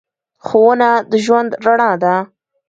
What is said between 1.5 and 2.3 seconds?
رڼا ده.